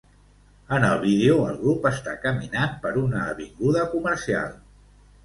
En 0.77 0.85
el 0.85 0.95
vídeo, 1.01 1.35
el 1.49 1.59
grup 1.65 1.85
està 1.89 2.15
caminant 2.23 2.73
per 2.87 2.95
una 3.03 3.21
avinguda 3.35 3.85
comercial. 3.93 4.57